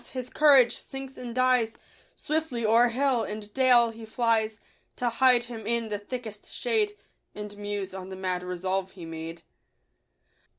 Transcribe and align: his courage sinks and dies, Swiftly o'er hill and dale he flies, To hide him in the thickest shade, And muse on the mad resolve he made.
his 0.13 0.31
courage 0.31 0.79
sinks 0.79 1.15
and 1.15 1.35
dies, 1.35 1.77
Swiftly 2.15 2.65
o'er 2.65 2.87
hill 2.89 3.21
and 3.21 3.53
dale 3.53 3.91
he 3.91 4.03
flies, 4.03 4.59
To 4.95 5.09
hide 5.09 5.43
him 5.43 5.67
in 5.67 5.89
the 5.89 5.99
thickest 5.99 6.51
shade, 6.51 6.97
And 7.35 7.55
muse 7.55 7.93
on 7.93 8.09
the 8.09 8.15
mad 8.15 8.41
resolve 8.41 8.89
he 8.93 9.05
made. 9.05 9.43